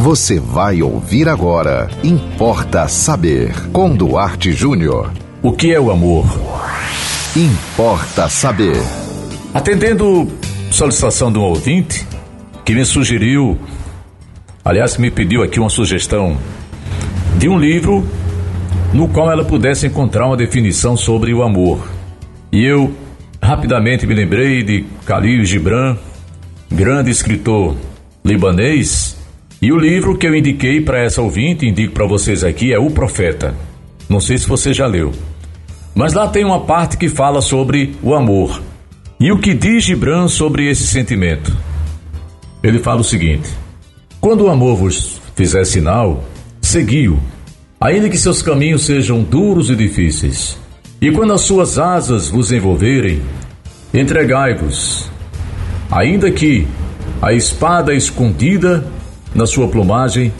[0.00, 1.86] Você vai ouvir agora.
[2.02, 3.52] Importa saber.
[3.70, 5.12] Com Duarte Júnior.
[5.42, 6.24] O que é o amor?
[7.36, 8.80] Importa saber.
[9.52, 10.26] Atendendo
[10.70, 12.06] solicitação de um ouvinte
[12.64, 13.58] que me sugeriu,
[14.64, 16.38] aliás, me pediu aqui uma sugestão
[17.36, 18.02] de um livro
[18.94, 21.86] no qual ela pudesse encontrar uma definição sobre o amor.
[22.50, 22.90] E eu
[23.42, 25.98] rapidamente me lembrei de Khalil Gibran,
[26.72, 27.76] grande escritor
[28.24, 29.19] libanês,
[29.62, 32.90] e o livro que eu indiquei para essa ouvinte, indico para vocês aqui, é O
[32.90, 33.54] Profeta.
[34.08, 35.12] Não sei se você já leu.
[35.94, 38.62] Mas lá tem uma parte que fala sobre o amor.
[39.18, 41.54] E o que diz Gibran sobre esse sentimento?
[42.62, 43.50] Ele fala o seguinte:
[44.18, 46.24] Quando o amor vos fizer sinal,
[46.62, 47.20] segui-o,
[47.78, 50.58] ainda que seus caminhos sejam duros e difíceis.
[51.02, 53.20] E quando as suas asas vos envolverem,
[53.92, 55.10] entregai-vos,
[55.90, 56.66] ainda que
[57.20, 58.86] a espada escondida
[59.34, 60.32] na sua plumagem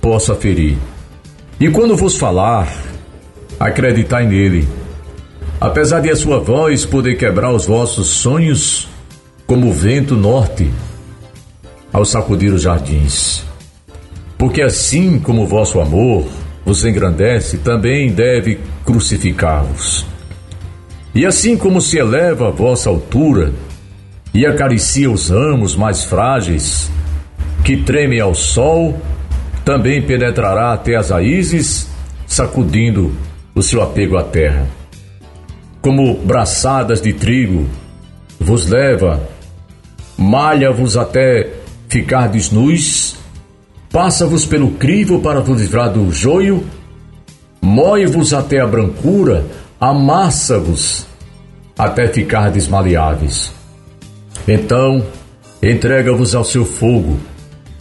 [0.00, 0.76] possa ferir.
[1.60, 2.72] E quando vos falar,
[3.58, 4.68] acreditai nele.
[5.60, 8.88] Apesar de a sua voz poder quebrar os vossos sonhos,
[9.46, 10.70] como o vento norte
[11.92, 13.42] ao sacudir os jardins.
[14.36, 16.28] Porque assim como o vosso amor
[16.64, 20.06] vos engrandece, também deve crucificar-vos.
[21.14, 23.52] E assim como se eleva a vossa altura
[24.32, 26.90] e acaricia os ramos mais frágeis,
[27.68, 28.98] que tremem ao sol,
[29.62, 31.86] também penetrará até as raízes,
[32.26, 33.14] sacudindo
[33.54, 34.66] o seu apego à terra.
[35.82, 37.68] Como braçadas de trigo,
[38.40, 39.22] vos leva,
[40.16, 41.46] malha-vos até
[41.90, 43.16] ficar desnus,
[43.92, 46.64] passa-vos pelo crivo para vos livrar do joio,
[47.60, 49.44] moe-vos até a brancura,
[49.78, 51.06] amassa-vos
[51.76, 53.52] até ficar desmaleáveis.
[54.48, 55.04] Então,
[55.62, 57.18] entrega-vos ao seu fogo,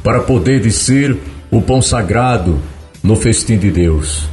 [0.08, 1.18] para poder ser
[1.52, 2.58] o pão sagrado
[3.04, 4.30] no festim de Deus.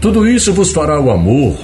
[0.00, 1.58] Tudo isso vos fará o amor,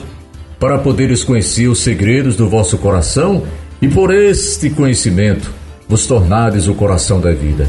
[0.58, 3.44] para poderes conhecer os segredos do vosso coração
[3.80, 5.52] e por este conhecimento
[5.88, 7.68] vos tornades o coração da vida.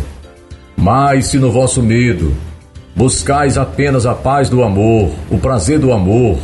[0.76, 2.34] Mas se no vosso medo
[2.96, 6.40] buscais apenas a paz do amor, o prazer do amor,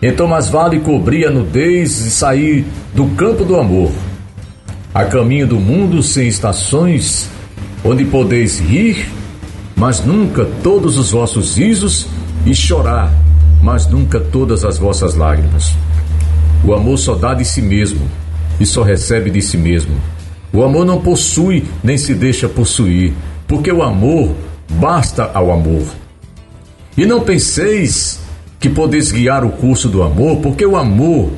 [0.00, 2.64] então mais vale cobrir a nudez e sair
[2.94, 3.90] do campo do amor,
[4.94, 7.33] a caminho do mundo sem estações,
[7.84, 9.06] onde podeis rir,
[9.76, 12.06] mas nunca todos os vossos risos,
[12.46, 13.12] e chorar,
[13.62, 15.72] mas nunca todas as vossas lágrimas.
[16.62, 18.06] O amor só dá de si mesmo
[18.60, 19.94] e só recebe de si mesmo.
[20.52, 23.12] O amor não possui nem se deixa possuir,
[23.46, 24.34] porque o amor
[24.70, 25.84] basta ao amor.
[26.96, 28.20] E não penseis
[28.60, 31.30] que podeis guiar o curso do amor, porque o amor,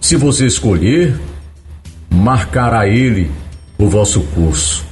[0.00, 1.20] se você escolher,
[2.10, 3.30] marcará ele
[3.78, 4.91] o vosso curso.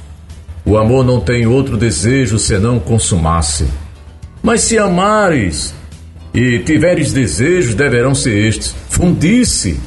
[0.65, 3.65] O amor não tem outro desejo senão consumar-se.
[4.43, 5.73] Mas se amares
[6.33, 9.79] e tiveres desejos, deverão ser estes: fundir-se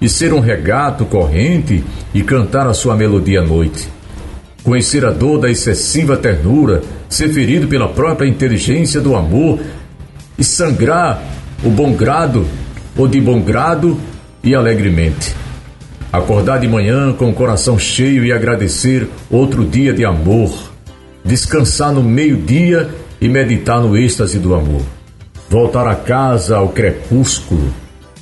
[0.00, 3.88] e ser um regato corrente e cantar a sua melodia à noite.
[4.62, 9.58] Conhecer a dor da excessiva ternura, ser ferido pela própria inteligência do amor
[10.38, 11.22] e sangrar
[11.64, 12.46] o bom grado
[12.96, 13.98] ou de bom grado
[14.42, 15.34] e alegremente.
[16.12, 20.52] Acordar de manhã com o coração cheio e agradecer outro dia de amor.
[21.24, 22.90] Descansar no meio-dia
[23.20, 24.82] e meditar no êxtase do amor.
[25.48, 27.72] Voltar a casa ao crepúsculo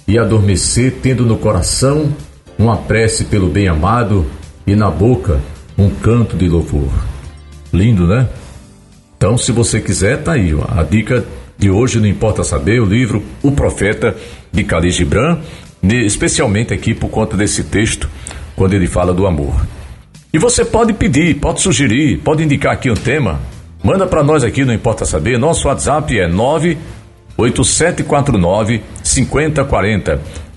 [0.06, 2.12] e adormecer tendo no coração
[2.58, 4.26] uma prece pelo bem-amado
[4.66, 5.40] e na boca
[5.78, 6.90] um canto de louvor.
[7.72, 8.28] Lindo, né?
[9.16, 11.24] Então, se você quiser, tá aí a dica
[11.56, 14.14] de hoje, não importa saber, o livro O Profeta
[14.52, 15.38] de Khalil Gibran,
[15.82, 18.08] especialmente aqui por conta desse texto,
[18.56, 19.54] quando ele fala do amor.
[20.32, 23.40] E você pode pedir, pode sugerir, pode indicar aqui um tema,
[23.82, 26.76] manda para nós aqui, não importa saber, nosso WhatsApp é 9
[27.38, 30.20] 8749 5040.